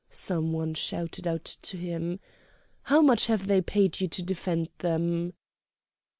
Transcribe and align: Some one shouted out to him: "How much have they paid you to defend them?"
Some 0.09 0.51
one 0.51 0.73
shouted 0.73 1.27
out 1.27 1.45
to 1.61 1.77
him: 1.77 2.19
"How 2.85 3.01
much 3.03 3.27
have 3.27 3.45
they 3.45 3.61
paid 3.61 4.01
you 4.01 4.07
to 4.07 4.23
defend 4.23 4.69
them?" 4.79 5.33